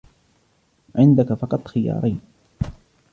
[0.95, 2.21] عندك فقط خيارين.